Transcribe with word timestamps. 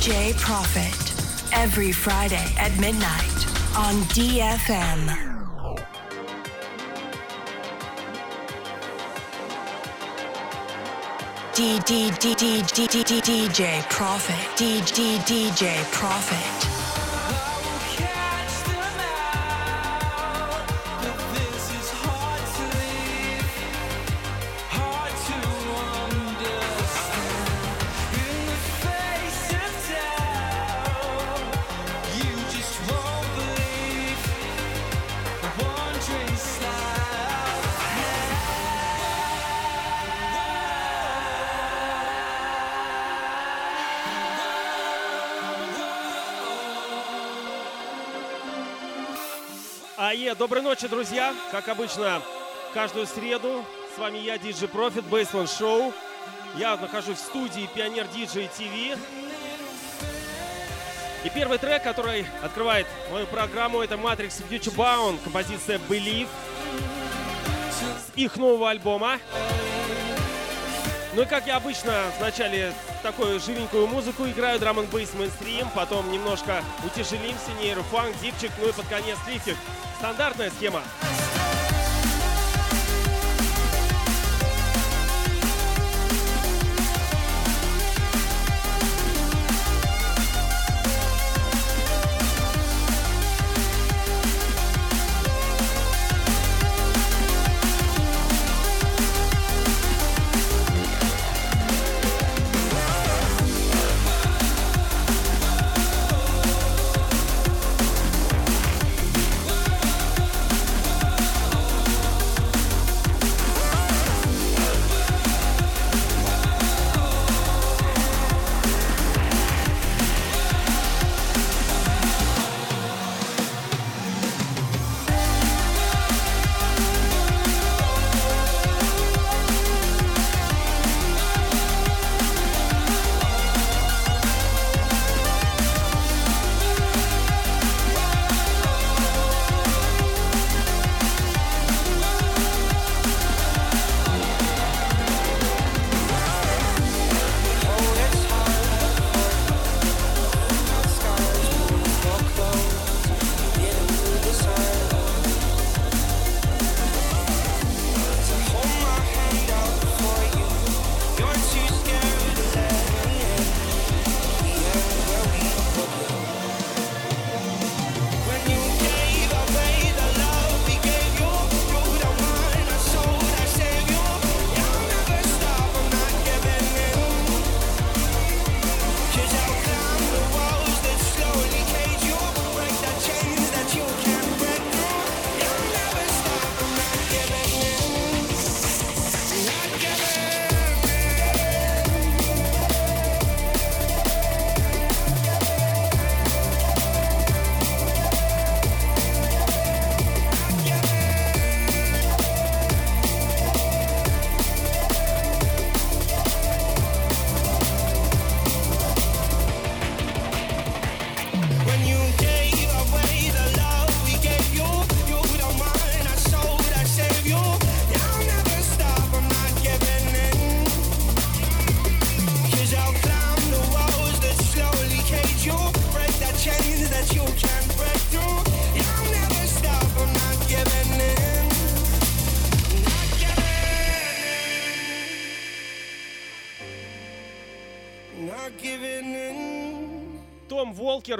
DJ 0.00 0.34
Profit 0.38 1.52
every 1.52 1.92
Friday 1.92 2.54
at 2.58 2.74
midnight 2.80 3.46
on 3.76 3.96
DFM. 4.08 5.10
DJ 11.52 12.10
Profit. 13.90 14.34
DJ 14.56 15.92
Profit. 15.92 16.79
Доброй 50.50 50.64
ночи, 50.64 50.88
друзья! 50.88 51.32
Как 51.52 51.68
обычно, 51.68 52.20
каждую 52.74 53.06
среду 53.06 53.64
с 53.94 53.98
вами 54.00 54.18
я, 54.18 54.36
DJ 54.36 54.66
Profit, 54.66 55.04
Bassland 55.04 55.48
Show. 55.48 55.92
Я 56.56 56.76
нахожусь 56.76 57.18
в 57.18 57.20
студии 57.20 57.68
Pioneer 57.72 58.08
DJ 58.08 58.48
TV. 58.48 58.98
И 61.22 61.30
первый 61.32 61.58
трек, 61.58 61.84
который 61.84 62.26
открывает 62.42 62.88
мою 63.12 63.28
программу, 63.28 63.80
это 63.80 63.94
Matrix 63.94 64.42
Futurebound, 64.50 65.22
композиция 65.22 65.78
Believe 65.88 66.26
с 67.70 68.18
их 68.18 68.36
нового 68.36 68.70
альбома. 68.70 69.20
Ну 71.14 71.22
и 71.22 71.26
как 71.26 71.46
я 71.46 71.58
обычно 71.58 72.06
вначале 72.18 72.74
такую 73.02 73.40
живенькую 73.40 73.86
музыку 73.86 74.26
играю, 74.26 74.58
драм 74.58 74.78
н 74.78 74.86
бейс 74.86 75.12
мейнстрим, 75.14 75.68
потом 75.74 76.10
немножко 76.10 76.62
утяжелимся, 76.84 77.50
нейрофанк, 77.60 78.18
дипчик, 78.20 78.50
ну 78.60 78.68
и 78.68 78.72
под 78.72 78.86
конец 78.86 79.18
лифтик. 79.26 79.56
Стандартная 79.98 80.50
схема. 80.50 80.82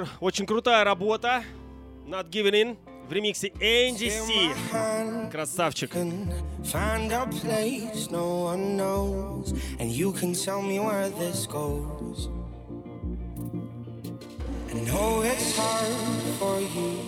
Волкер, 0.00 0.08
очень 0.20 0.46
крутая 0.46 0.84
работа. 0.84 1.44
Not 2.06 2.30
Giving 2.30 2.52
In. 2.52 2.76
в 3.08 3.12
ремиксе 3.12 3.52
Энди 3.60 4.10
Си. 4.10 4.50
Красавчик. 5.30 5.94
Find 5.94 7.12
a 7.12 7.26
place 7.26 8.10
no 8.10 8.46
one 8.52 8.76
knows, 8.76 9.52
and 9.78 9.90
you 9.90 10.12
can 10.12 10.32
tell 10.34 10.60
me 10.60 10.80
where 10.80 11.08
this 11.10 11.46
goes. 11.46 12.28
I 14.74 14.80
know 14.80 15.22
it's 15.22 15.56
hard 15.56 15.86
for 16.40 16.60
you. 16.60 16.98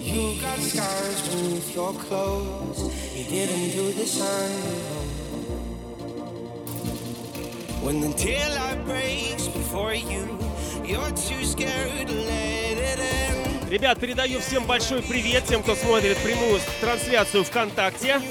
You 0.00 0.40
got 0.40 0.58
scars 0.58 1.20
beneath 1.28 1.74
your 1.74 1.92
clothes. 1.92 2.80
You 3.14 3.24
didn't 3.24 3.70
do 3.72 3.92
this 3.92 4.20
on 4.20 4.50
your 4.64 4.78
own. 4.96 5.08
When 7.84 8.00
the 8.00 8.12
daylight 8.14 8.84
breaks 8.86 9.46
before 9.48 9.92
you, 9.94 10.38
Ребят, 13.69 13.99
передаю 13.99 14.39
всем 14.39 14.63
большой 14.65 15.01
привет, 15.01 15.43
тем, 15.43 15.61
кто 15.61 15.75
смотрит 15.75 16.17
прямую 16.19 16.61
трансляцию 16.79 17.43
ВКонтакте. 17.43 18.21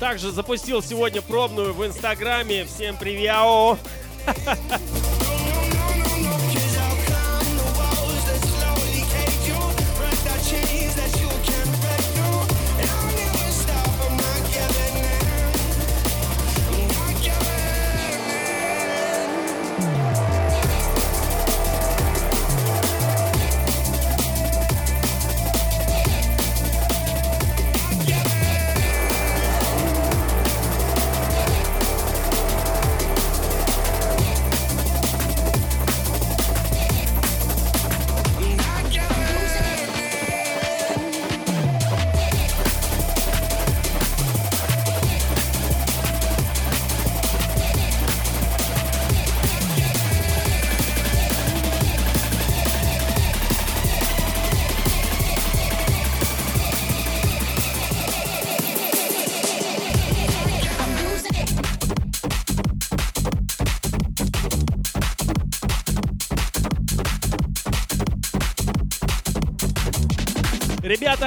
Также 0.00 0.30
запустил 0.30 0.82
сегодня 0.82 1.20
пробную 1.20 1.74
в 1.74 1.84
Инстаграме. 1.86 2.64
Всем 2.64 2.96
привет! 2.96 3.78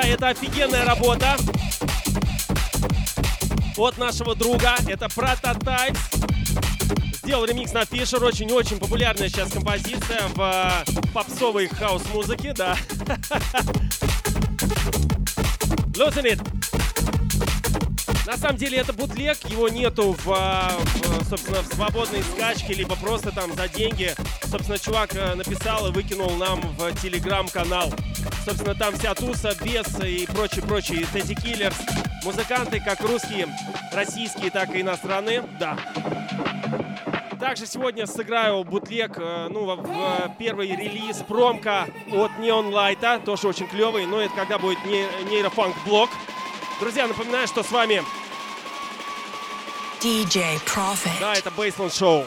это 0.10 0.30
офигенная 0.30 0.86
работа 0.86 1.38
от 3.78 3.98
нашего 3.98 4.36
друга. 4.36 4.76
Это 4.88 5.06
Prototype. 5.06 5.98
Сделал 7.24 7.46
ремикс 7.46 7.74
на 7.74 7.84
Fisher. 7.84 8.24
Очень-очень 8.26 8.80
популярная 8.80 9.30
сейчас 9.30 9.52
композиция 9.52 10.28
в 10.30 10.42
э, 10.42 10.84
попсовой 11.14 11.68
хаус-музыке, 11.68 12.54
да. 12.54 12.76
Losing 15.94 16.26
it. 16.26 16.42
На 18.26 18.38
самом 18.38 18.58
деле 18.58 18.80
это 18.80 18.94
бутлег, 18.94 19.38
его 19.50 19.70
нету 19.70 20.16
в, 20.24 20.32
а, 20.32 20.72
в, 20.78 21.30
собственно, 21.30 21.62
в 21.62 21.74
свободной 21.74 22.24
скачке, 22.24 22.74
либо 22.74 22.96
просто 22.96 23.32
там 23.32 23.56
за 23.56 23.68
деньги. 23.68 24.16
Собственно, 24.44 24.80
чувак 24.80 25.16
э, 25.16 25.36
написал 25.36 25.88
и 25.88 25.92
выкинул 25.92 26.32
нам 26.32 26.62
в 26.78 26.94
телеграм-канал. 27.02 27.94
Собственно, 28.46 28.76
там 28.76 28.98
вся 28.98 29.14
туса, 29.14 29.56
бес 29.62 29.88
и 30.04 30.26
прочие-прочие 30.28 31.06
Тедди 31.14 31.36
Киллерс. 31.36 31.78
Музыканты, 32.24 32.80
как 32.80 33.00
русские, 33.02 33.48
российские, 33.94 34.52
так 34.52 34.74
и 34.76 34.82
иностранные. 34.82 35.44
Да. 35.60 35.78
Также 37.40 37.66
сегодня 37.66 38.06
сыграю 38.06 38.64
бутлег, 38.66 39.14
э, 39.18 39.48
ну, 39.50 39.64
в, 39.64 39.82
в 39.82 40.36
первый 40.38 40.76
релиз, 40.76 41.24
промка 41.26 41.88
от 42.12 42.32
Neon 42.32 42.70
Light, 42.72 43.24
тоже 43.24 43.48
очень 43.48 43.68
клевый, 43.68 44.06
но 44.06 44.20
это 44.20 44.36
когда 44.36 44.60
будет 44.60 44.84
не, 44.86 45.06
нейрофанк-блок. 45.30 46.10
Друзья, 46.82 47.08
напоминаю, 47.08 47.48
что 47.48 47.64
с 47.64 47.72
вами, 47.72 48.04
DJ 50.02 50.60
Profit. 50.66 51.20
да, 51.22 51.34
это 51.34 51.50
Baseline 51.50 51.90
Show. 51.90 52.26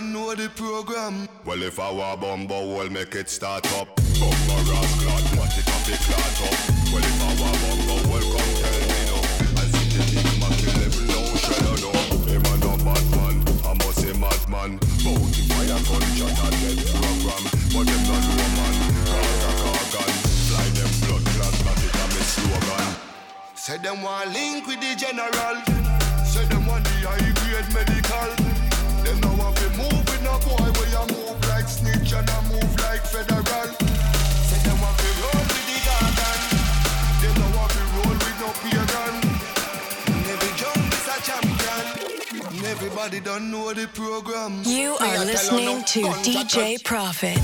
don't 0.00 0.12
know 0.12 0.34
the 0.34 0.48
program. 0.50 1.26
Well, 1.46 1.62
if 1.62 1.80
I 1.80 1.90
were 1.90 2.16
bumbo, 2.20 2.76
we'll 2.76 2.90
make 2.90 3.14
it 3.14 3.30
start 3.30 3.64
up. 3.78 3.88
Bumbo 4.20 4.56
rock 4.68 4.90
clot, 5.00 5.24
what 5.40 5.56
it 5.56 5.68
off, 5.72 5.88
it 5.88 6.00
clot 6.04 6.36
up. 6.44 6.56
Well, 6.92 7.00
if 7.00 7.22
I 7.24 7.32
were 7.40 7.56
bumbo, 7.64 7.96
well, 8.12 8.26
come 8.28 8.52
tell 8.60 8.76
me 8.92 9.00
no. 9.08 9.16
I 9.56 9.64
see 9.72 9.88
the 9.96 10.02
big 10.12 10.28
man, 10.36 10.52
the 10.60 10.68
level 10.76 11.04
low, 11.08 11.26
shell 11.40 11.76
no. 11.80 11.92
Him 12.28 12.44
a 12.44 12.54
no 12.60 12.72
bad 12.84 13.06
man, 13.16 13.36
I 13.64 13.72
must 13.72 13.96
say 14.04 14.12
madman. 14.12 14.76
Bounty 15.00 15.42
fire 15.48 15.80
gunshot 15.88 16.44
and 16.44 16.56
dead 16.60 16.78
program. 16.92 17.42
But 17.72 17.84
them 17.88 18.02
not 18.04 18.24
know 18.36 18.48
man, 18.52 18.76
carga 19.08 19.50
cargan. 19.64 20.12
Fly 20.44 20.66
them 20.76 20.92
blood 21.08 21.24
clot, 21.32 21.56
not 21.64 21.80
it 21.80 21.96
a 21.96 22.04
me 22.12 22.22
slogan. 22.36 22.88
Say 23.54 23.78
them 23.78 24.02
want 24.02 24.28
link 24.34 24.66
with 24.66 24.80
the 24.84 24.92
general. 24.92 25.56
Say 26.28 26.44
them 26.52 26.66
want 26.66 26.84
the 26.84 27.08
high 27.08 27.32
grade 27.40 27.72
medical. 27.72 28.55
Them 29.06 29.20
no 29.20 29.30
boy 29.30 30.66
where 30.76 30.90
you 30.90 31.04
move 31.14 31.38
like 31.48 31.68
snitch 31.68 32.12
and 32.12 32.28
I 32.28 32.40
move 32.50 32.72
like 32.82 33.02
federal. 33.06 33.68
Say 34.48 34.58
them 34.66 34.82
roll 34.82 35.42
with 35.46 35.66
the 35.70 35.78
them 37.22 37.38
roll 37.94 38.18
with 38.24 38.38
no 38.42 38.50
pagan. 38.66 39.14
Every 40.32 40.52
jump 40.58 40.90
is 40.98 41.06
a 41.06 41.16
champion. 41.22 41.86
Everybody 42.66 43.20
don't 43.20 43.48
know 43.52 43.72
the 43.72 43.86
program. 43.86 44.62
You 44.64 44.96
are 45.00 45.24
listening 45.24 45.84
to 45.84 46.00
DJ 46.26 46.82
Profit. 46.82 47.38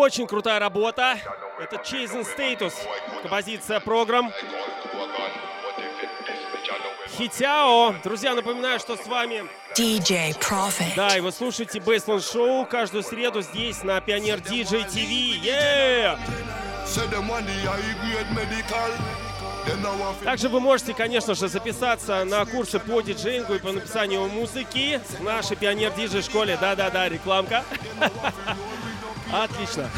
очень 0.00 0.26
крутая 0.26 0.58
работа. 0.58 1.18
Это 1.60 1.76
Chasing 1.76 2.26
Status, 2.26 2.72
композиция 3.20 3.80
программ. 3.80 4.32
Хитяо. 7.18 7.94
Друзья, 8.02 8.34
напоминаю, 8.34 8.80
что 8.80 8.96
с 8.96 9.06
вами... 9.06 9.44
DJ 9.76 10.36
Profit. 10.38 10.94
Да, 10.96 11.16
и 11.16 11.20
вы 11.20 11.30
слушаете 11.30 11.78
Baseline 11.78 12.18
Show 12.18 12.66
каждую 12.66 13.02
среду 13.02 13.42
здесь 13.42 13.82
на 13.82 14.00
Пионер 14.00 14.38
DJ 14.38 14.88
TV. 14.88 16.18
Также 20.24 20.48
вы 20.48 20.60
можете, 20.60 20.94
конечно 20.94 21.34
же, 21.34 21.48
записаться 21.48 22.24
на 22.24 22.44
курсы 22.46 22.80
по 22.80 23.00
диджеингу 23.02 23.54
и 23.54 23.58
по 23.58 23.70
написанию 23.70 24.26
музыки 24.28 25.00
в 25.18 25.22
нашей 25.22 25.56
Пионер 25.56 25.92
Диджей 25.92 26.22
школе. 26.22 26.56
Да-да-да, 26.60 27.08
рекламка. 27.08 27.64
Отлично. 29.32 29.88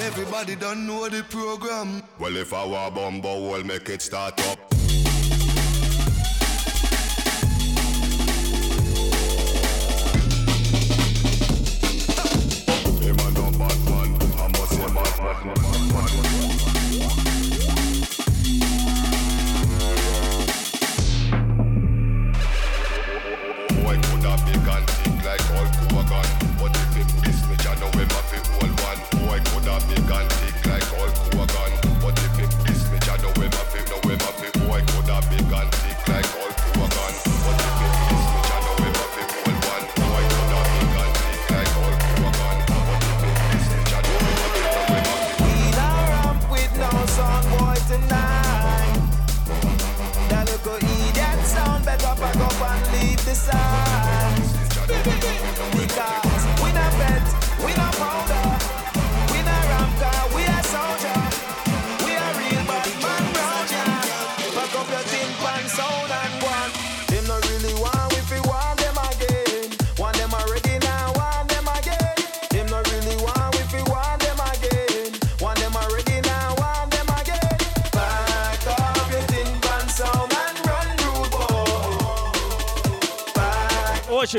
Everybody 0.00 0.54
don't 0.54 0.86
know 0.86 1.08
the 1.08 1.22
program. 1.30 2.02
Well, 2.18 2.36
if 2.36 2.52
I 2.52 2.66
were 2.66 2.88
a 2.88 2.90
bumble, 2.90 3.48
we'll 3.48 3.64
make 3.64 3.88
it 3.88 4.02
start 4.02 4.38
up. 4.50 4.73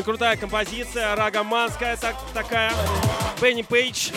крутая 0.05 0.37
композиция, 0.37 1.15
рагоманская 1.15 1.97
так, 1.97 2.15
такая, 2.31 2.71
Бенни 3.41 3.63
Пейдж. 3.63 4.11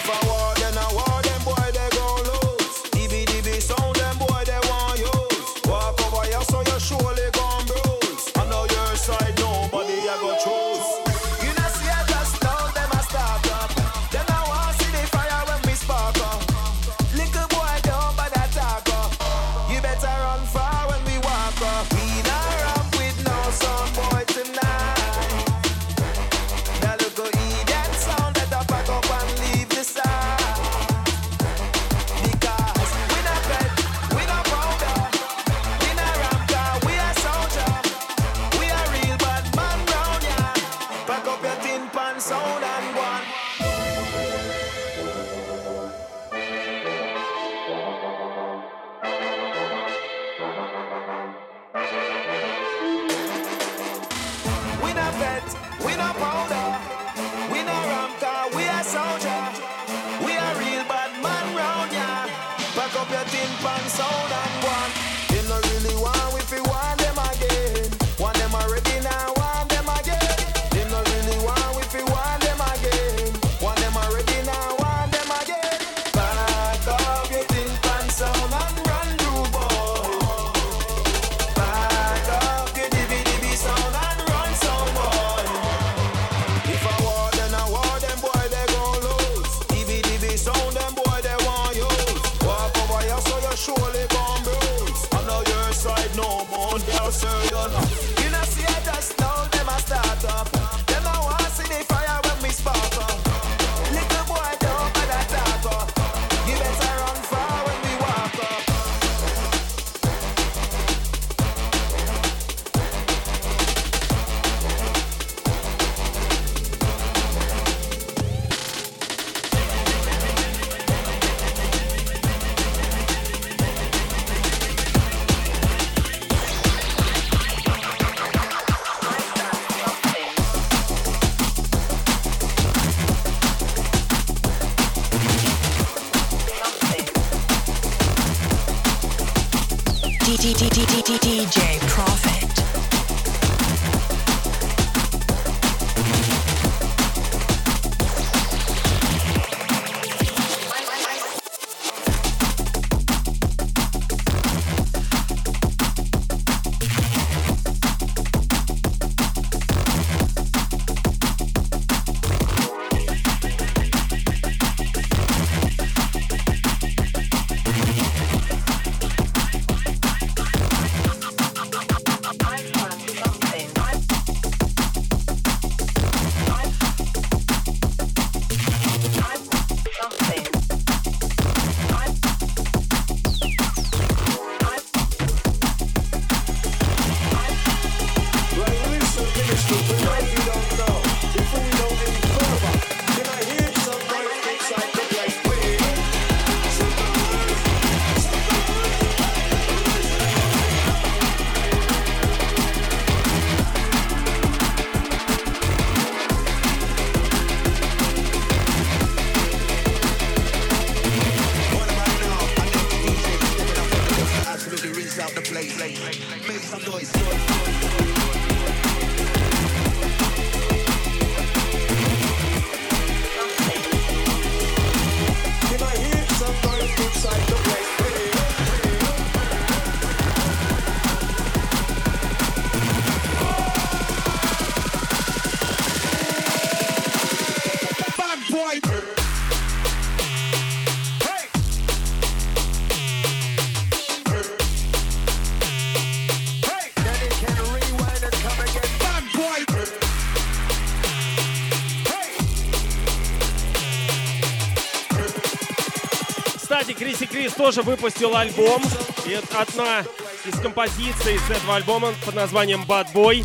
Крис 257.49 257.55
тоже 257.55 257.83
выпустил 257.83 258.37
альбом. 258.37 258.83
И 259.27 259.33
одна 259.35 260.05
из 260.45 260.61
композиций 260.61 261.39
с 261.39 261.51
этого 261.51 261.77
альбома 261.77 262.13
под 262.25 262.35
названием 262.35 262.85
Bad 262.87 263.13
Boy. 263.13 263.45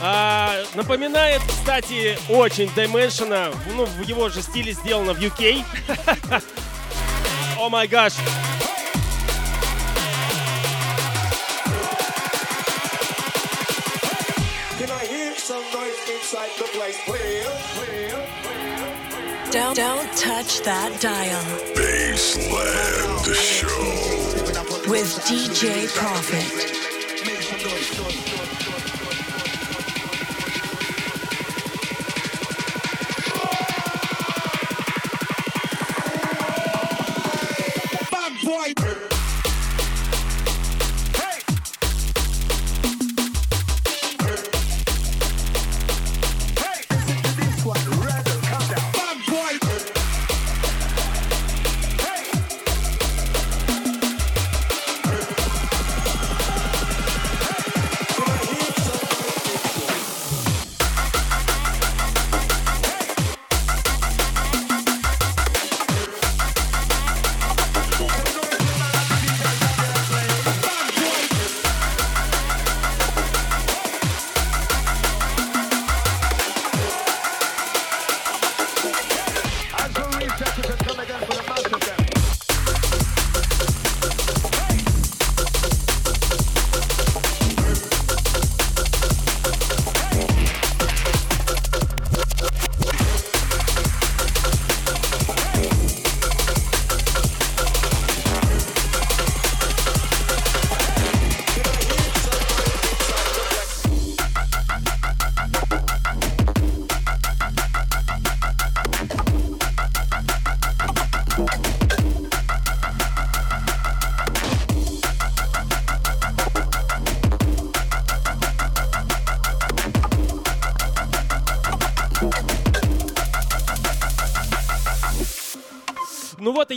А, 0.00 0.52
напоминает, 0.74 1.40
кстати, 1.46 2.18
очень 2.28 2.66
Dimension. 2.74 3.54
Ну, 3.76 3.84
в 3.84 4.00
его 4.02 4.28
же 4.28 4.42
стиле 4.42 4.72
сделано 4.72 5.14
в 5.14 5.18
UK. 5.18 5.64
О 7.60 7.68
май 7.68 7.86
гаш. 7.86 8.14
Don't, 19.54 19.76
don't 19.76 20.16
touch 20.16 20.62
that 20.62 21.00
dial. 21.00 21.40
Baseland 21.76 23.34
Show. 23.36 24.90
With 24.90 25.06
DJ 25.28 25.86
Profit. 25.94 26.83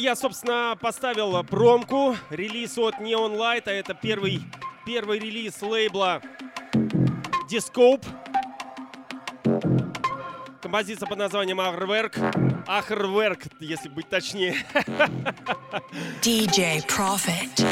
Я, 0.08 0.16
собственно, 0.16 0.78
поставил 0.80 1.44
промку. 1.44 2.16
Релиз 2.30 2.78
от 2.78 2.96
Neon 2.96 3.36
Light. 3.36 3.64
А 3.66 3.72
это 3.72 3.94
первый, 3.94 4.40
первый 4.86 5.20
релиз 5.20 5.62
лейбла 5.62 6.22
Discope. 7.52 8.06
Композиция 10.62 11.08
под 11.10 11.18
названием 11.18 11.60
Ахрверк. 11.60 12.18
Ахрверк, 12.68 13.48
если 13.60 13.90
быть 13.90 14.08
точнее. 14.08 14.56
DJ 16.22 16.88
Profit. 16.88 17.68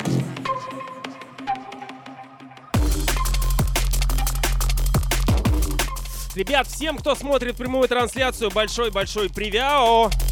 Ребят, 6.36 6.68
всем, 6.68 6.98
кто 6.98 7.16
смотрит 7.16 7.56
прямую 7.56 7.88
трансляцию, 7.88 8.52
большой-большой 8.52 9.30
привет! 9.30 10.25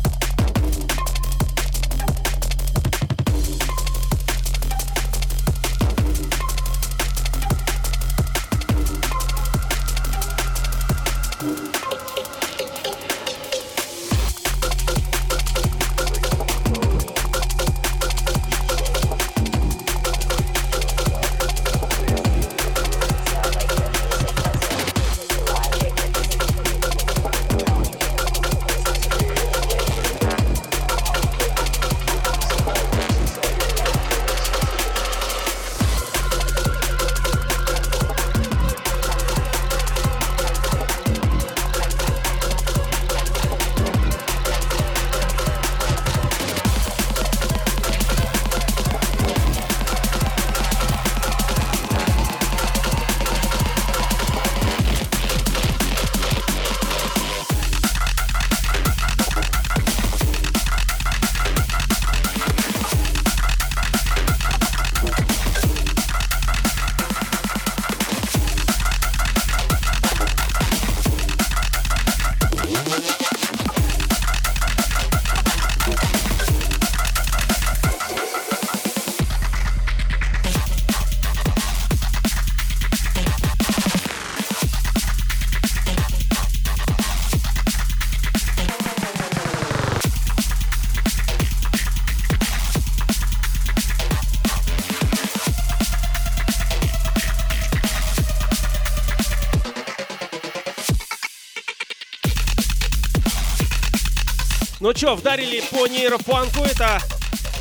Ну 104.83 104.93
что, 104.93 105.15
вдарили 105.15 105.63
по 105.71 105.87
нейрофанку. 105.87 106.65
Это 106.65 106.99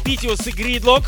Питиус 0.04 0.44
и 0.48 0.50
Гридлок. 0.50 1.04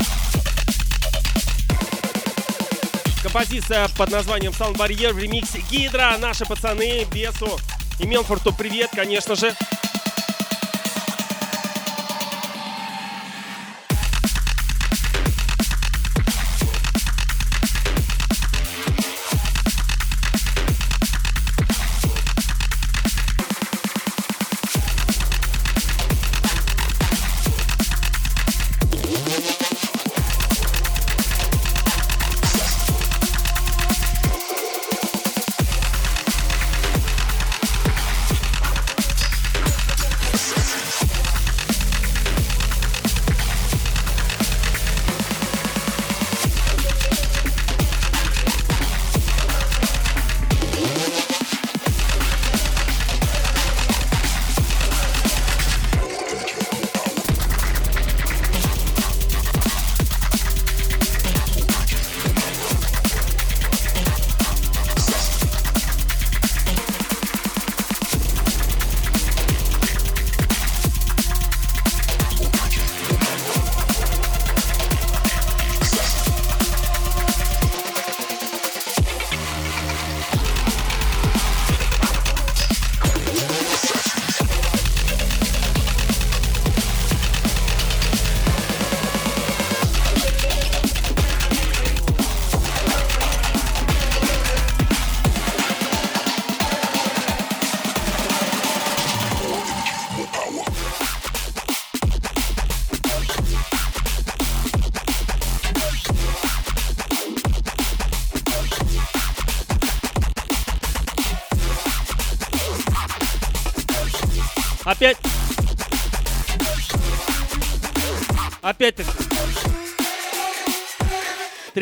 Композиция 3.21 3.89
под 3.97 4.11
названием 4.11 4.53
Sound 4.53 4.77
Barrier 4.77 5.11
в 5.11 5.19
ремиксе 5.19 5.59
Гидра. 5.69 6.15
Наши 6.17 6.45
пацаны, 6.45 7.03
Бесу 7.11 7.59
и 7.99 8.07
Мелфорту 8.07 8.53
привет, 8.53 8.91
конечно 8.95 9.35
же. 9.35 9.53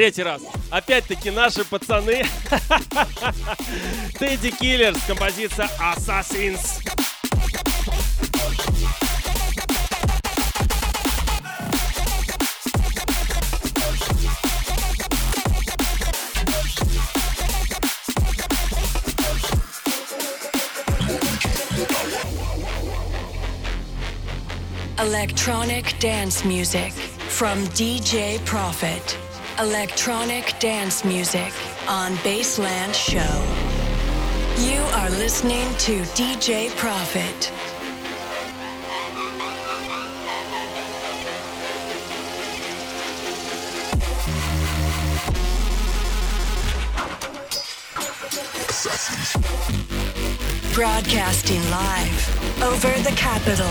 Третий 0.04 0.24
раз. 0.24 0.42
Опять-таки 0.70 1.32
наши 1.32 1.64
пацаны. 1.64 2.26
Тедди 4.20 4.52
Киллерс, 4.52 4.98
композиция 5.08 5.70
Assassins. 5.80 6.82
Electronic 24.98 25.98
dance 26.02 26.44
music 26.44 26.92
from 27.30 27.66
DJ 27.68 28.40
Profit. 28.44 29.23
Electronic 29.60 30.58
dance 30.60 31.06
music 31.06 31.54
on 31.88 32.14
Baseland 32.18 32.96
Show. 32.96 33.20
You 34.58 34.82
are 34.96 35.12
listening 35.12 35.68
to 35.78 36.02
DJ 36.16 36.76
Profit. 36.76 37.52
Broadcasting 50.74 51.62
live 51.70 52.64
over 52.64 52.90
the 53.04 53.16
capital. 53.16 53.70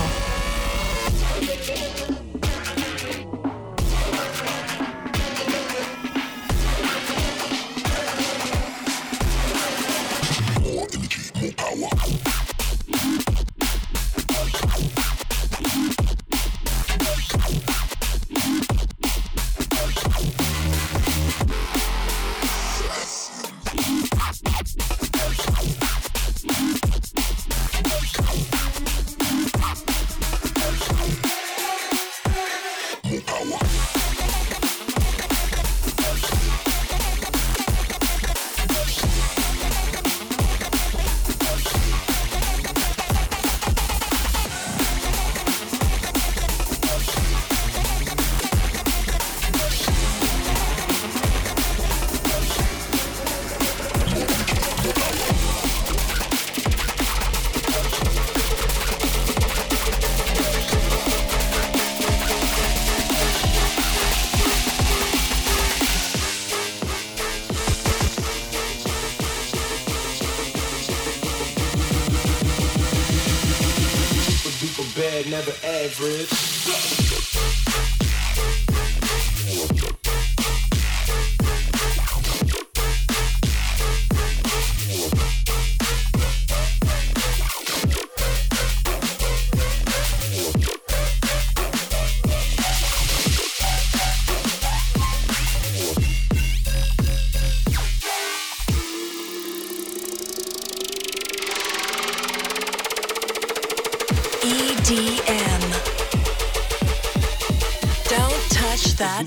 bridge. 75.97 76.32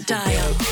dial. 0.04 0.65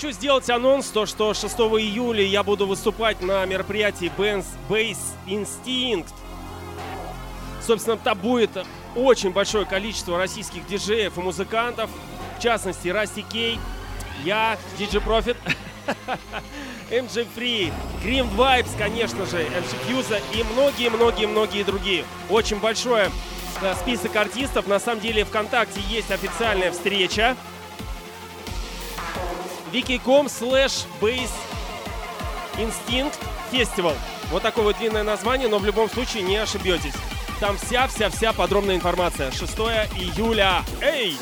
Хочу 0.00 0.12
сделать 0.12 0.48
анонс, 0.48 0.86
то 0.86 1.04
что 1.04 1.34
6 1.34 1.54
июля 1.56 2.24
я 2.24 2.42
буду 2.42 2.66
выступать 2.66 3.20
на 3.20 3.44
мероприятии 3.44 4.10
Benz 4.16 4.46
Bass 4.66 4.96
Instinct. 5.26 6.06
Собственно, 7.60 7.98
там 7.98 8.16
будет 8.16 8.50
очень 8.96 9.28
большое 9.30 9.66
количество 9.66 10.16
российских 10.16 10.66
диджеев 10.66 11.18
и 11.18 11.20
музыкантов, 11.20 11.90
в 12.38 12.42
частности, 12.42 12.88
Расти 12.88 13.26
Кей, 13.30 13.60
я, 14.24 14.56
DJ 14.78 15.04
Profit, 15.04 15.36
MG 16.90 17.26
Free, 17.36 17.70
Grim 18.02 18.34
Vibes, 18.34 18.70
конечно 18.78 19.26
же, 19.26 19.42
MC 19.42 19.76
Fuse 19.86 20.18
и 20.32 20.42
многие-многие-многие 20.54 21.62
другие. 21.62 22.06
Очень 22.30 22.58
большой 22.58 23.10
э, 23.60 23.74
список 23.74 24.16
артистов. 24.16 24.66
На 24.66 24.80
самом 24.80 25.02
деле 25.02 25.26
ВКонтакте 25.26 25.82
есть 25.90 26.10
официальная 26.10 26.72
встреча 26.72 27.36
wiki.com 29.72 30.28
slash 30.28 30.84
base 31.00 31.30
instinct 32.58 33.18
festival. 33.50 33.94
Вот 34.30 34.42
такое 34.42 34.64
вот 34.64 34.78
длинное 34.78 35.02
название, 35.02 35.48
но 35.48 35.58
в 35.58 35.64
любом 35.64 35.90
случае 35.90 36.22
не 36.22 36.36
ошибетесь. 36.36 36.94
Там 37.40 37.56
вся-вся-вся 37.56 38.32
подробная 38.32 38.76
информация. 38.76 39.30
6 39.30 39.58
июля. 39.96 40.62
Эй! 40.80 41.16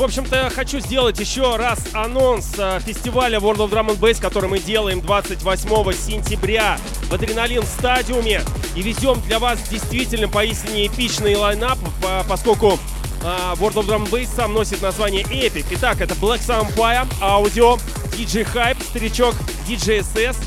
В 0.00 0.04
общем-то, 0.04 0.50
хочу 0.54 0.80
сделать 0.80 1.20
еще 1.20 1.56
раз 1.56 1.78
анонс 1.92 2.54
э, 2.56 2.80
фестиваля 2.80 3.38
World 3.38 3.58
of 3.58 3.70
Drum 3.70 3.88
and 3.88 3.98
Bass, 3.98 4.18
который 4.18 4.48
мы 4.48 4.58
делаем 4.58 5.02
28 5.02 5.92
сентября 5.92 6.78
в 7.10 7.12
Адреналин 7.12 7.62
стадиуме. 7.64 8.40
И 8.74 8.80
везем 8.80 9.20
для 9.26 9.38
вас 9.38 9.58
действительно 9.68 10.26
поистине 10.26 10.86
эпичный 10.86 11.36
лайнап, 11.36 11.78
поскольку 12.26 12.78
э, 13.22 13.26
World 13.56 13.74
of 13.74 13.86
Drum 13.86 14.06
and 14.06 14.10
Bass 14.10 14.28
сам 14.34 14.54
носит 14.54 14.80
название 14.80 15.22
Epic. 15.24 15.66
Итак, 15.72 16.00
это 16.00 16.14
Black 16.14 16.40
Empire, 16.48 17.06
Audio, 17.20 17.78
DJ 18.12 18.50
Hype, 18.54 18.82
Старичок, 18.82 19.34
DJ 19.68 20.00
SS, 20.00 20.38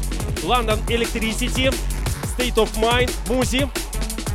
London 0.42 0.84
Electricity, 0.88 1.72
State 2.36 2.56
of 2.56 2.74
Mind, 2.80 3.12
Музи, 3.28 3.70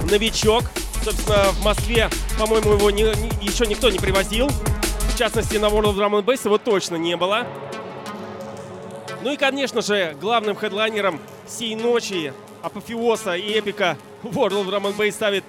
Новичок, 0.09 0.63
собственно, 1.05 1.51
в 1.55 1.65
Москве, 1.65 2.09
по-моему, 2.39 2.75
его 2.75 2.91
не, 2.93 3.03
не, 3.03 3.47
еще 3.49 3.67
никто 3.67 3.91
не 3.91 3.99
привозил. 3.99 4.49
Частности, 5.19 5.57
на 5.57 5.67
World 5.67 5.87
of 5.87 5.97
Drum 5.97 6.13
and 6.13 6.25
Bass 6.25 6.43
его 6.45 6.59
точно 6.59 6.95
не 6.95 7.17
было. 7.17 7.45
Ну 9.25 9.33
и, 9.33 9.37
конечно 9.37 9.83
же, 9.83 10.17
главным 10.21 10.55
хедлайнером 10.55 11.19
сей 11.45 11.75
ночи, 11.75 12.33
апофеоза 12.63 13.35
и 13.35 13.51
эпика 13.59 13.99
World 14.23 14.65
of 14.65 14.69
Drum 14.69 14.83
and 14.85 14.97
Bass 14.97 15.11
ставит, 15.11 15.43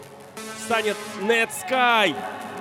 станет 0.65 0.97
Net 1.21 1.49
Sky. 1.69 2.15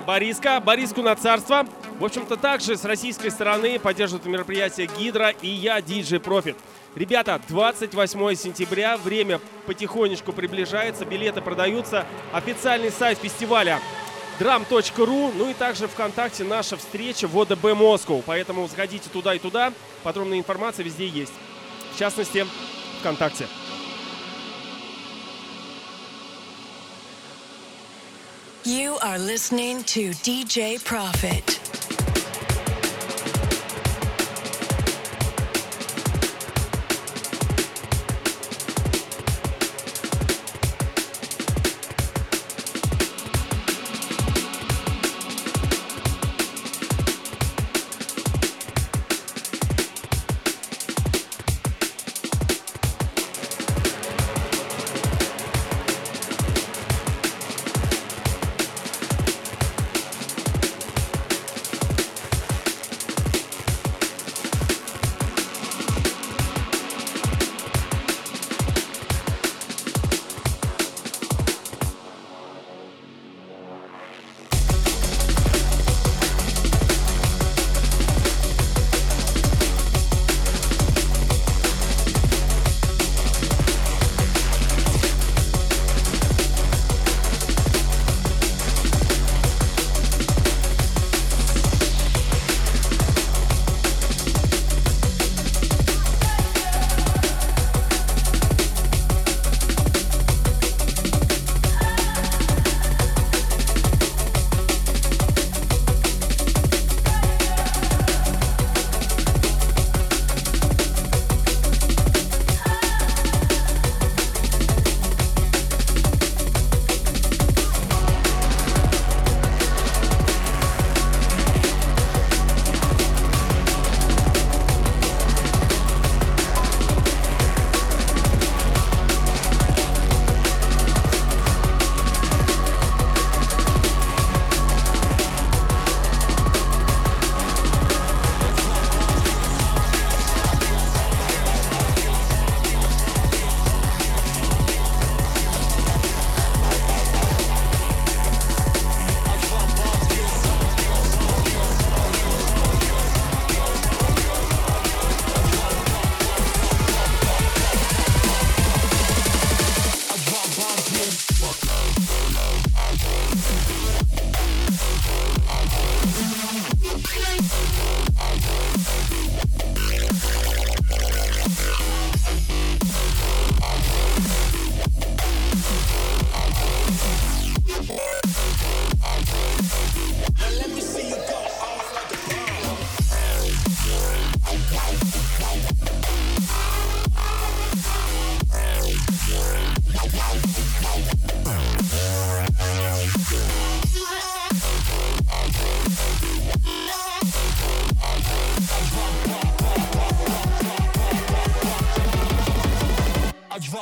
Бориска, 0.05 0.61
Бориску 0.63 1.01
на 1.01 1.15
царство. 1.15 1.65
В 1.99 2.05
общем-то, 2.05 2.37
также 2.37 2.77
с 2.77 2.85
российской 2.85 3.29
стороны 3.29 3.79
поддерживают 3.79 4.27
мероприятие 4.27 4.87
Гидра 4.95 5.29
и 5.29 5.47
я, 5.47 5.79
DJ 5.79 6.21
Profit. 6.21 6.57
Ребята, 6.93 7.41
28 7.47 8.35
сентября, 8.35 8.97
время 8.97 9.41
потихонечку 9.65 10.31
приближается, 10.31 11.05
билеты 11.05 11.41
продаются. 11.41 12.05
Официальный 12.33 12.91
сайт 12.91 13.17
фестиваля 13.17 13.79
drum.ru, 14.39 15.33
ну 15.35 15.49
и 15.49 15.53
также 15.53 15.87
ВКонтакте 15.87 16.43
наша 16.43 16.77
встреча 16.77 17.27
в 17.27 17.39
ОДБ 17.39 17.75
Москву. 17.75 18.23
Поэтому 18.25 18.67
сходите 18.69 19.09
туда 19.09 19.35
и 19.35 19.39
туда, 19.39 19.73
подробная 20.03 20.37
информация 20.39 20.83
везде 20.83 21.07
есть. 21.07 21.33
В 21.93 21.99
частности, 21.99 22.45
ВКонтакте. 23.01 23.47
You 28.65 28.97
are 29.01 29.17
listening 29.17 29.83
to 29.85 30.11
DJ 30.21 30.79
Profit. 30.83 31.88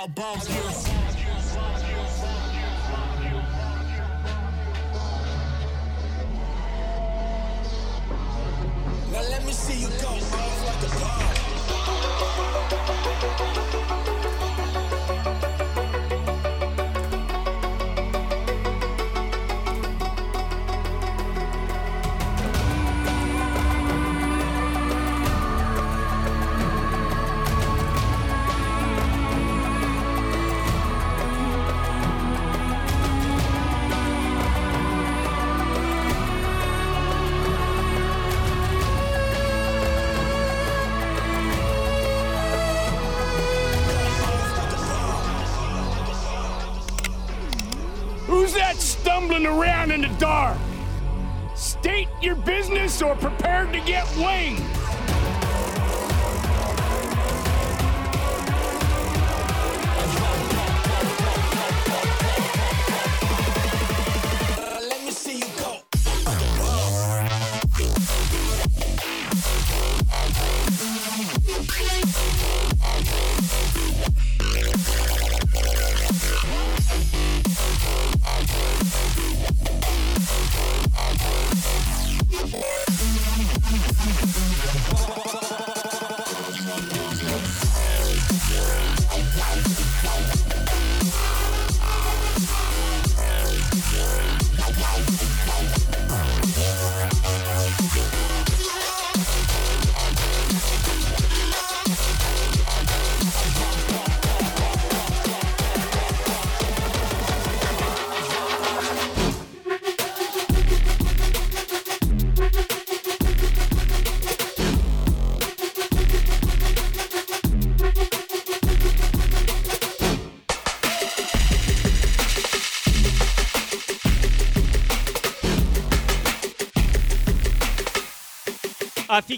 about. 0.07 0.66
Business 52.67 53.01
or 53.01 53.15
prepared 53.15 53.71
to 53.71 53.79
get 53.79 54.05
winged. 54.17 54.66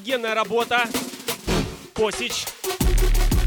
Офигенная 0.10 0.34
работа. 0.34 0.90
Посич. 1.94 2.46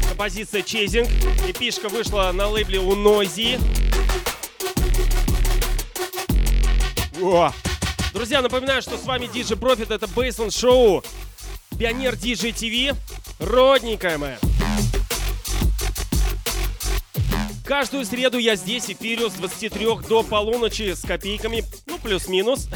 Композиция 0.07 0.61
Чейзинг. 0.61 1.09
Эпишка 1.45 1.89
вышла 1.89 2.31
на 2.31 2.47
лейбле 2.47 2.79
у 2.79 2.95
Noisy. 2.95 3.59
О! 7.21 7.51
Друзья, 8.13 8.41
напоминаю, 8.41 8.81
что 8.81 8.97
с 8.97 9.03
вами 9.03 9.25
DJ 9.25 9.59
Profit, 9.59 9.93
это 9.93 10.07
Бейсленд 10.07 10.53
Шоу. 10.53 11.03
Пионер 11.77 12.13
DJ 12.13 12.53
TV. 12.53 12.95
Родненькая 13.39 14.17
моя. 14.17 14.39
Каждую 17.65 18.05
среду 18.05 18.37
я 18.37 18.55
здесь 18.55 18.89
эфирю 18.89 19.29
с 19.29 19.33
23 19.33 19.85
до 20.07 20.23
полуночи 20.23 20.93
с 20.93 21.01
копейками, 21.01 21.65
ну 21.87 21.97
плюс-минус. 21.97 22.69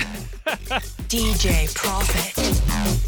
DJ 1.08 1.70
Profit. 1.74 3.07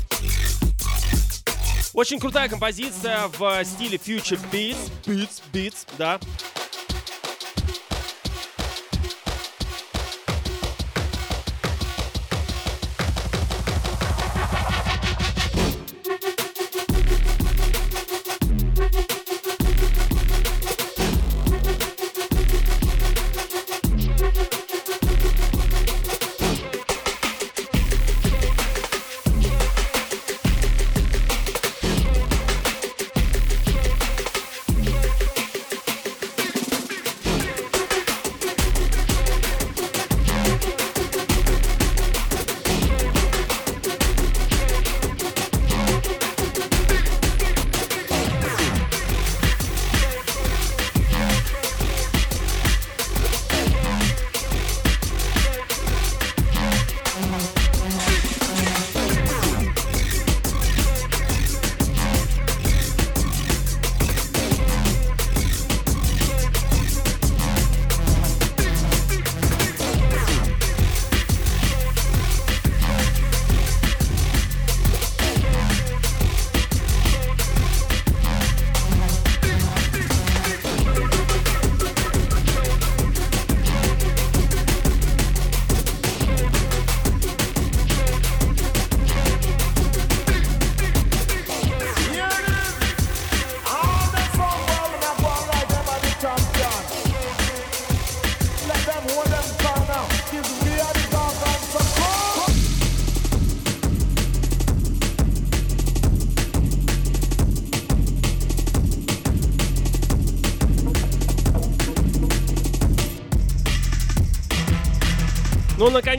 Очень 2.00 2.22
крутая 2.22 2.48
композиция 2.48 3.28
в 3.28 3.66
стиле 3.66 3.98
Future 3.98 4.40
Beats. 4.54 4.90
Beats, 5.06 5.42
Beats, 5.52 5.86
да. 5.98 6.18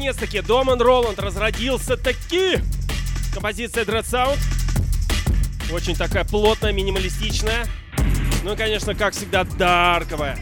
Наконец-таки, 0.01 0.41
Доман 0.41 0.81
Роланд 0.81 1.19
разродился 1.19 1.95
таки. 1.95 2.59
Композиция 3.35 3.85
Dread 3.85 4.05
Sound. 4.05 4.39
Очень 5.71 5.95
такая 5.95 6.25
плотная, 6.25 6.73
минималистичная. 6.73 7.67
Ну 8.43 8.55
и, 8.55 8.57
конечно, 8.57 8.95
как 8.95 9.13
всегда, 9.13 9.45
дарковая. 9.45 10.39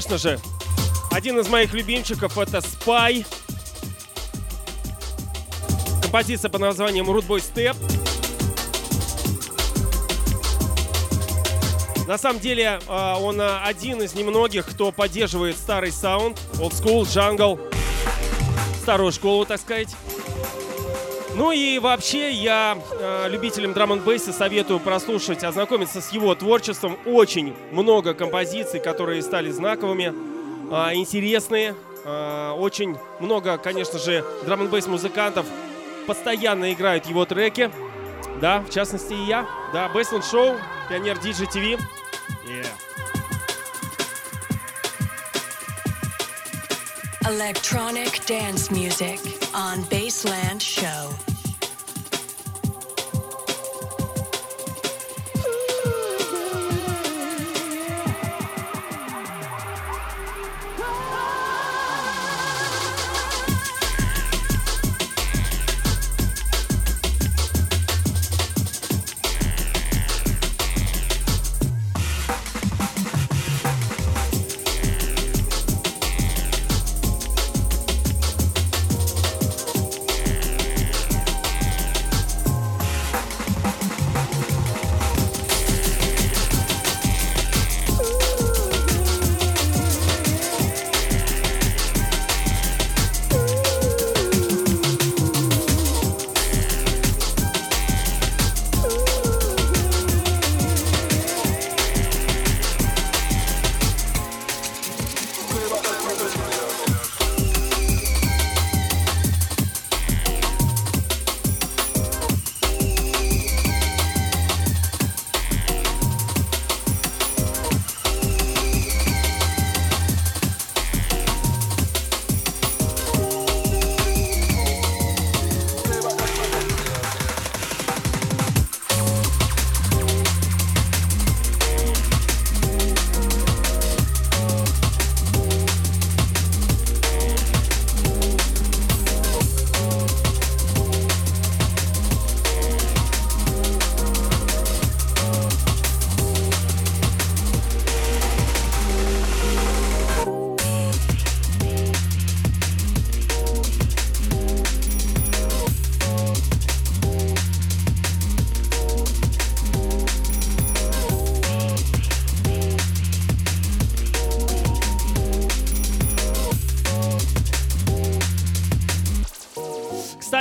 Конечно 0.00 0.16
же, 0.16 0.40
один 1.10 1.38
из 1.40 1.48
моих 1.48 1.74
любимчиков 1.74 2.38
это 2.38 2.58
Spy. 2.58 3.26
Композиция 6.00 6.48
под 6.48 6.62
названием 6.62 7.04
Root 7.10 7.26
Boy 7.26 7.42
Step. 7.42 7.76
На 12.06 12.16
самом 12.16 12.40
деле, 12.40 12.80
э, 12.88 13.14
он 13.20 13.38
э, 13.42 13.58
один 13.62 14.00
из 14.00 14.14
немногих, 14.14 14.64
кто 14.64 14.90
поддерживает 14.90 15.58
старый 15.58 15.92
саунд, 15.92 16.40
old 16.54 16.72
school, 16.72 17.02
jungle, 17.02 17.60
старую 18.80 19.12
школу, 19.12 19.44
так 19.44 19.60
сказать. 19.60 19.94
Ну 21.34 21.52
и 21.52 21.78
вообще 21.78 22.32
я 22.32 22.76
э, 22.92 23.28
любителям 23.28 23.72
драм 23.72 23.92
н 23.92 24.18
советую 24.18 24.80
прослушать, 24.80 25.44
ознакомиться 25.44 26.00
с 26.00 26.12
его 26.12 26.34
творчеством. 26.34 26.98
Очень 27.06 27.54
много 27.70 28.14
композиций, 28.14 28.80
которые 28.80 29.22
стали 29.22 29.50
знаковыми, 29.50 30.12
э, 30.70 30.94
интересные. 30.94 31.74
Э, 32.04 32.52
очень 32.52 32.96
много, 33.20 33.58
конечно 33.58 33.98
же, 33.98 34.24
драм 34.44 34.60
н 34.62 34.90
музыкантов 34.90 35.46
постоянно 36.06 36.72
играют 36.72 37.06
его 37.06 37.24
треки. 37.24 37.70
Да, 38.40 38.60
в 38.60 38.70
частности 38.70 39.12
и 39.12 39.24
я. 39.26 39.46
Да, 39.72 39.88
Бейсленд 39.88 40.24
Шоу, 40.24 40.56
Пионер 40.88 41.18
Диджи 41.18 41.46
ТВ. 41.46 41.80
Yeah. 42.46 42.66
Electronic 47.30 48.26
dance 48.26 48.72
music 48.72 49.20
on 49.54 49.84
Baseland 49.84 50.60
Show. 50.60 51.29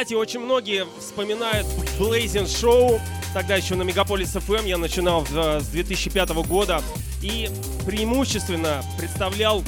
Кстати, 0.10 0.22
очень 0.22 0.39
многие 0.39 0.88
вспоминают 0.99 1.68
Blazing 1.99 2.45
Show. 2.45 2.99
Тогда 3.32 3.57
еще 3.57 3.76
на 3.76 3.84
Мегаполис 3.84 4.36
FM 4.36 4.68
я 4.68 4.80
начинал 4.80 5.22
в- 5.22 5.62
с 5.62 5.68
2005 5.68 6.41
года. 6.41 6.82
И 7.22 7.47
преимущественно 7.86 8.84
представлял 8.97 9.64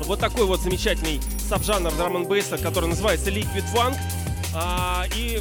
вот 0.00 0.18
такой 0.18 0.46
вот 0.46 0.62
замечательный 0.62 1.20
сабжанр 1.48 1.94
драм 1.94 2.24
бейса, 2.24 2.58
который 2.58 2.88
называется 2.88 3.30
Liquid 3.30 3.64
Funk. 3.72 3.96
А, 4.52 5.04
и 5.14 5.40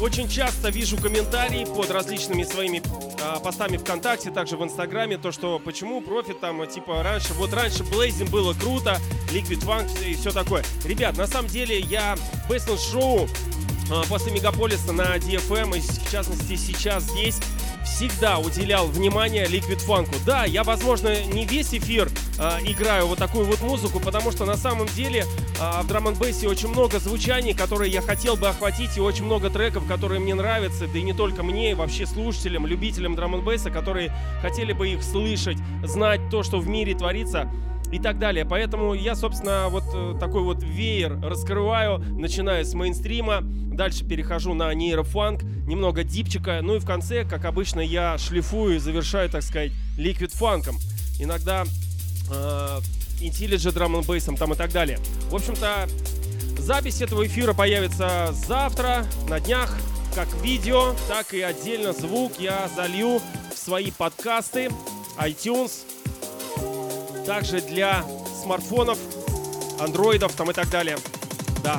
очень 0.00 0.28
часто 0.28 0.70
вижу 0.70 0.96
комментарии 0.96 1.64
под 1.64 1.92
различными 1.92 2.42
своими 2.42 2.82
а, 3.22 3.38
постами 3.38 3.76
ВКонтакте, 3.76 4.32
также 4.32 4.56
в 4.56 4.64
Инстаграме, 4.64 5.18
то, 5.18 5.30
что 5.30 5.60
почему 5.60 6.00
профит 6.00 6.40
там, 6.40 6.66
типа, 6.66 7.04
раньше, 7.04 7.32
вот 7.34 7.52
раньше 7.52 7.84
Blazing 7.84 8.28
было 8.28 8.54
круто, 8.54 8.98
Liquid 9.32 9.64
Funk 9.64 9.88
и 10.04 10.14
все 10.14 10.32
такое. 10.32 10.64
Ребят, 10.84 11.16
на 11.16 11.28
самом 11.28 11.48
деле 11.48 11.78
я 11.78 12.16
Baseline 12.48 12.78
Show 12.92 13.30
после 14.08 14.32
Мегаполиса 14.32 14.92
на 14.92 15.16
DFM 15.16 15.76
и 15.76 15.80
в 15.80 16.10
частности 16.10 16.56
сейчас 16.56 17.04
здесь 17.04 17.40
всегда 17.84 18.38
уделял 18.38 18.86
внимание 18.86 19.46
Liquid 19.46 19.84
Funk. 19.86 20.08
Да, 20.24 20.44
я, 20.44 20.62
возможно, 20.62 21.22
не 21.24 21.46
весь 21.46 21.74
эфир 21.74 22.08
э, 22.38 22.58
играю 22.64 23.06
вот 23.06 23.18
такую 23.18 23.46
вот 23.46 23.60
музыку, 23.60 23.98
потому 23.98 24.30
что 24.30 24.44
на 24.44 24.56
самом 24.56 24.86
деле 24.88 25.24
э, 25.60 25.82
в 25.82 25.86
драм 25.86 26.08
н 26.08 26.16
очень 26.18 26.68
много 26.68 26.98
звучаний, 26.98 27.54
которые 27.54 27.90
я 27.90 28.02
хотел 28.02 28.36
бы 28.36 28.48
охватить, 28.48 28.96
и 28.96 29.00
очень 29.00 29.24
много 29.24 29.50
треков, 29.50 29.86
которые 29.86 30.20
мне 30.20 30.34
нравятся, 30.34 30.86
да 30.86 30.98
и 30.98 31.02
не 31.02 31.12
только 31.12 31.42
мне, 31.42 31.72
и 31.72 31.74
вообще 31.74 32.06
слушателям, 32.06 32.66
любителям 32.66 33.14
драм 33.14 33.34
н 33.34 33.58
которые 33.72 34.14
хотели 34.42 34.72
бы 34.72 34.88
их 34.88 35.02
слышать, 35.02 35.58
знать 35.84 36.20
то, 36.30 36.42
что 36.42 36.58
в 36.58 36.68
мире 36.68 36.94
творится 36.94 37.50
и 37.92 37.98
так 37.98 38.18
далее. 38.18 38.44
Поэтому 38.44 38.94
я, 38.94 39.14
собственно, 39.14 39.68
вот 39.68 39.84
э, 39.94 40.14
такой 40.18 40.42
вот 40.42 40.62
веер 40.62 41.20
раскрываю, 41.20 41.98
начиная 41.98 42.64
с 42.64 42.74
мейнстрима, 42.74 43.40
дальше 43.42 44.04
перехожу 44.04 44.54
на 44.54 44.72
нейрофанк, 44.74 45.42
немного 45.42 46.04
дипчика, 46.04 46.60
ну 46.62 46.76
и 46.76 46.78
в 46.78 46.86
конце, 46.86 47.24
как 47.24 47.44
обычно, 47.44 47.80
я 47.80 48.18
шлифую 48.18 48.76
и 48.76 48.78
завершаю, 48.78 49.30
так 49.30 49.42
сказать, 49.42 49.72
ликвид 49.96 50.32
фанком. 50.32 50.76
Иногда 51.18 51.64
Intelligent 53.20 53.74
Drum 53.74 54.04
Bass 54.06 54.36
там 54.36 54.52
и 54.52 54.56
так 54.56 54.72
далее. 54.72 54.98
В 55.30 55.34
общем-то, 55.34 55.88
запись 56.58 57.00
этого 57.00 57.26
эфира 57.26 57.54
появится 57.54 58.30
завтра, 58.32 59.06
на 59.28 59.40
днях, 59.40 59.74
как 60.14 60.28
видео, 60.42 60.94
так 61.08 61.32
и 61.34 61.40
отдельно 61.40 61.92
звук 61.92 62.32
я 62.38 62.68
залью 62.74 63.20
в 63.54 63.58
свои 63.58 63.90
подкасты, 63.90 64.70
iTunes, 65.18 65.84
также 67.28 67.60
для 67.60 68.06
смартфонов, 68.42 68.98
андроидов 69.78 70.32
там 70.32 70.50
и 70.50 70.54
так 70.54 70.70
далее. 70.70 70.96
Да. 71.62 71.78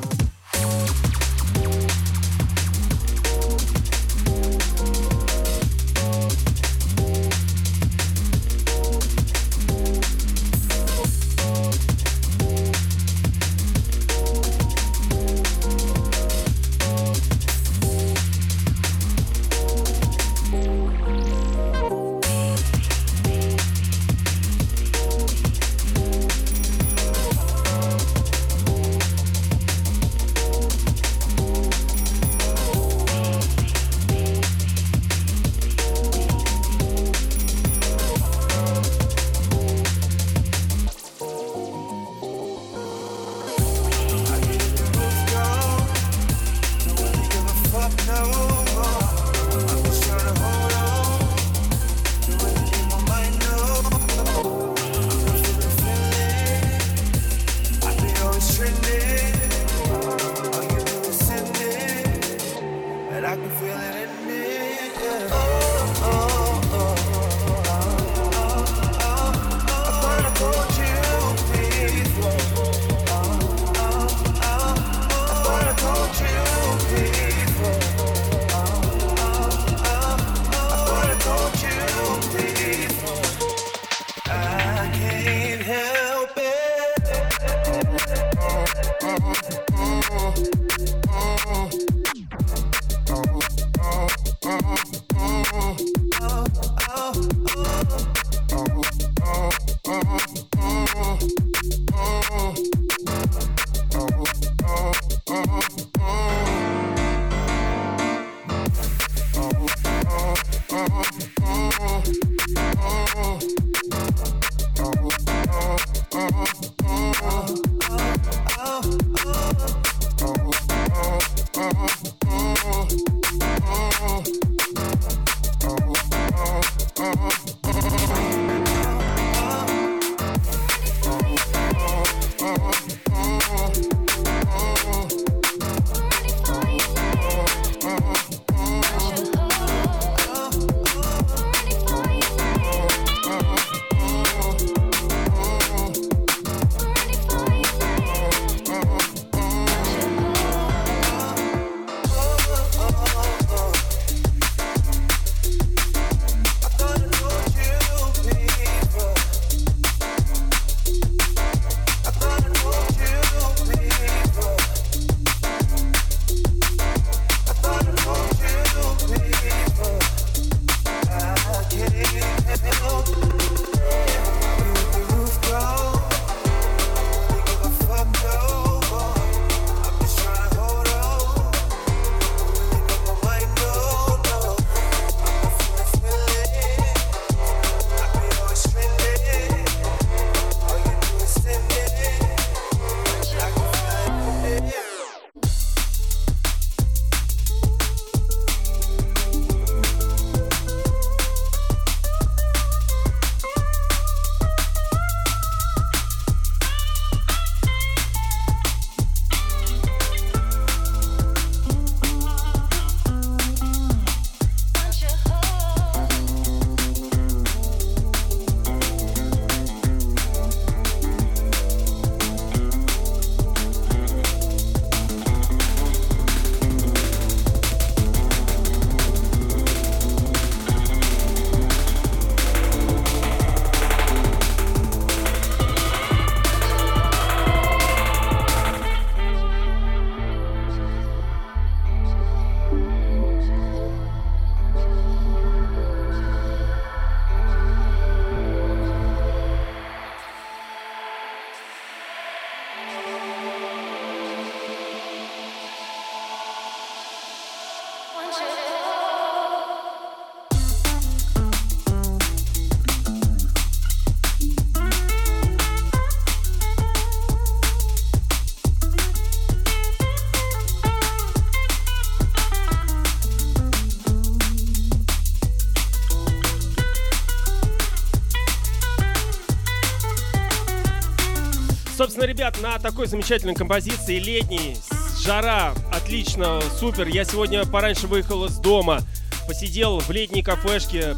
Собственно, 282.19 282.37
ребят, 282.37 282.61
на 282.61 282.77
такой 282.79 283.07
замечательной 283.07 283.55
композиции 283.55 284.19
летней, 284.19 284.75
жара, 285.23 285.73
отлично, 285.89 286.59
супер. 286.77 287.07
Я 287.07 287.23
сегодня 287.23 287.65
пораньше 287.65 288.07
выехал 288.07 288.43
из 288.43 288.57
дома, 288.57 288.99
посидел 289.47 289.99
в 289.99 290.11
летней 290.11 290.43
кафешке 290.43 291.15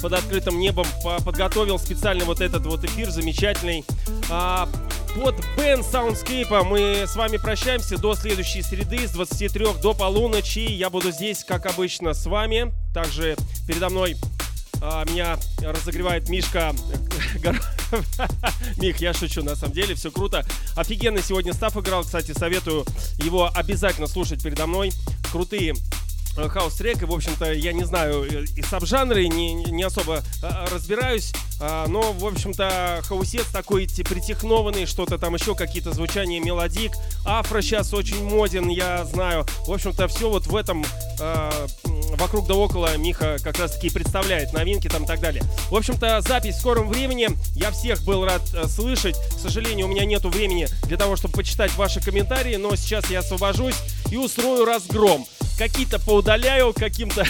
под 0.00 0.14
открытым 0.14 0.58
небом, 0.58 0.86
подготовил 1.22 1.78
специально 1.78 2.24
вот 2.24 2.40
этот 2.40 2.64
вот 2.64 2.82
эфир 2.82 3.10
замечательный. 3.10 3.84
А, 4.30 4.70
под 5.14 5.34
Бен 5.58 5.80
Soundscape 5.80 6.64
мы 6.64 7.06
с 7.06 7.14
вами 7.14 7.36
прощаемся 7.36 7.98
до 7.98 8.14
следующей 8.14 8.62
среды 8.62 9.06
с 9.06 9.10
23 9.10 9.66
до 9.82 9.92
полуночи. 9.92 10.60
Я 10.60 10.88
буду 10.88 11.10
здесь, 11.10 11.44
как 11.44 11.66
обычно, 11.66 12.14
с 12.14 12.24
вами. 12.24 12.72
Также 12.94 13.36
передо 13.68 13.90
мной 13.90 14.16
а, 14.80 15.04
меня 15.04 15.36
разогревает 15.60 16.30
Мишка. 16.30 16.72
Мих, 18.76 19.00
я 19.00 19.12
шучу, 19.14 19.42
на 19.42 19.56
самом 19.56 19.74
деле, 19.74 19.94
все 19.94 20.10
круто. 20.10 20.44
Офигенно 20.76 21.22
сегодня 21.22 21.52
stuff 21.52 21.76
играл, 21.76 22.04
кстати, 22.04 22.32
советую 22.32 22.84
его 23.18 23.50
обязательно 23.54 24.06
слушать 24.06 24.42
передо 24.42 24.66
мной. 24.66 24.92
Крутые 25.30 25.74
Э, 26.36 26.48
хаус-трек, 26.48 27.02
и, 27.02 27.04
в 27.04 27.12
общем-то, 27.12 27.52
я 27.52 27.72
не 27.72 27.84
знаю 27.84 28.24
э, 28.24 28.44
и 28.56 28.62
саб-жанры, 28.62 29.28
не, 29.28 29.52
не 29.52 29.82
особо 29.82 30.22
а, 30.42 30.66
разбираюсь, 30.70 31.30
а, 31.60 31.86
но, 31.88 32.12
в 32.12 32.24
общем-то, 32.24 33.02
хаусец 33.04 33.46
такой 33.52 33.86
притехнованный, 33.86 34.86
что-то 34.86 35.18
там 35.18 35.34
еще, 35.34 35.54
какие-то 35.54 35.92
звучания 35.92 36.40
melodic, 36.40 36.92
afro 37.26 37.60
сейчас 37.60 37.92
очень 37.92 38.24
моден, 38.24 38.68
я 38.68 39.04
знаю, 39.04 39.44
в 39.66 39.72
общем-то, 39.72 40.08
все 40.08 40.30
вот 40.30 40.46
в 40.46 40.56
этом 40.56 40.86
а, 41.20 41.66
вокруг 42.16 42.46
да 42.46 42.54
около 42.54 42.96
Миха 42.96 43.36
как 43.44 43.58
раз-таки 43.58 43.90
представляет 43.90 44.54
новинки 44.54 44.88
там 44.88 45.04
и 45.04 45.06
так 45.06 45.20
далее. 45.20 45.42
В 45.70 45.76
общем-то, 45.76 46.22
запись 46.22 46.56
в 46.56 46.60
скором 46.60 46.88
времени, 46.88 47.28
я 47.54 47.70
всех 47.72 48.02
был 48.04 48.24
рад 48.24 48.42
слышать, 48.68 49.16
к 49.36 49.38
сожалению, 49.38 49.84
у 49.86 49.90
меня 49.90 50.06
нету 50.06 50.30
времени 50.30 50.66
для 50.84 50.96
того, 50.96 51.16
чтобы 51.16 51.34
почитать 51.34 51.74
ваши 51.76 52.02
комментарии, 52.02 52.56
но 52.56 52.74
сейчас 52.74 53.10
я 53.10 53.18
освобожусь 53.18 53.76
и 54.10 54.16
устрою 54.16 54.64
разгром 54.64 55.26
какие-то 55.62 56.00
поудаляю, 56.00 56.72
каким-то 56.72 57.24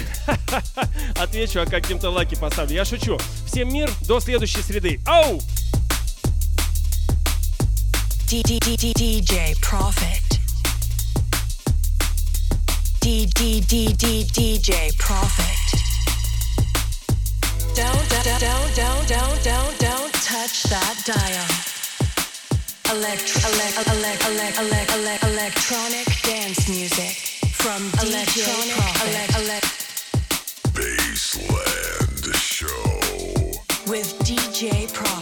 отвечу, 1.16 1.60
а 1.60 1.66
каким-то 1.66 2.08
лаки 2.08 2.34
поставлю. 2.34 2.74
Я 2.74 2.86
шучу. 2.86 3.18
Всем 3.46 3.70
мир, 3.70 3.90
до 4.02 4.20
следующей 4.20 4.62
среды. 4.62 5.00
Оу! 5.06 5.38
DJ 8.26 9.54
Profit. 9.60 10.40
DJ 13.02 14.90
Profit. 14.96 15.58
Don't, 17.74 18.08
don't, 18.08 18.40
don't, 18.40 18.74
don't, 18.74 19.08
don't, 19.08 19.44
don't, 19.44 19.78
don't 19.78 20.12
touch 20.14 20.62
that 20.70 20.96
dial. 21.04 21.48
Elect, 22.96 23.28
elect, 23.44 23.76
elect, 23.88 24.26
elect, 24.26 24.58
elect, 24.58 24.94
elect, 24.94 25.24
electronic 25.24 26.06
dance 26.22 26.68
music. 26.70 27.31
from 27.62 27.82
DJ 28.00 28.42
Electronic 29.06 29.62
Baseland 30.74 32.34
Show 32.34 32.66
with 33.86 34.18
DJ 34.24 34.92
Pro. 34.92 35.21